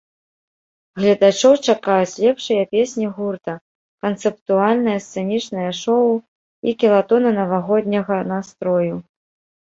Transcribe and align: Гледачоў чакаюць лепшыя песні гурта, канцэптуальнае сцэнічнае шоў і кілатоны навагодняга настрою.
Гледачоў 0.99 1.51
чакаюць 1.71 2.13
лепшыя 2.23 2.61
песні 2.73 3.05
гурта, 3.17 3.53
канцэптуальнае 4.05 4.95
сцэнічнае 5.09 5.67
шоў 5.81 6.09
і 6.71 6.73
кілатоны 6.85 7.29
навагодняга 7.41 8.17
настрою. 8.33 8.95